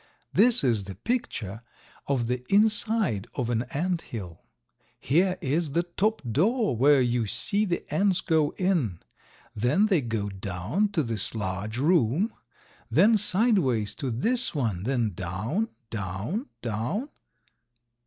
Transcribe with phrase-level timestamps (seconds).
[0.33, 1.61] "This is the picture
[2.07, 4.41] of the inside of an ant hill.
[4.99, 8.99] Here is the top door where you see the ants go in,
[9.55, 12.33] then they go down to this large room,
[12.89, 17.09] then sideways to this one, then down, down, down."